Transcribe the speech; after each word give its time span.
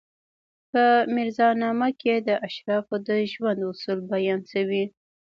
په 0.71 0.83
میرزا 1.15 1.49
نامه 1.63 1.89
کې 2.01 2.15
د 2.27 2.29
اشرافو 2.47 2.95
د 3.07 3.09
ژوند 3.31 3.59
اصول 3.71 3.99
بیان 4.11 4.41
شوي. 4.51 4.83